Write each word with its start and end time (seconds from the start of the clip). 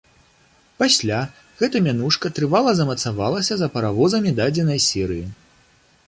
Пасля 0.81 1.17
гэта 1.59 1.81
мянушка 1.87 2.31
трывала 2.39 2.71
замацавалася 2.79 3.53
за 3.59 3.67
паравозамі 3.75 4.31
дадзенай 4.39 4.79
серыі. 4.87 5.25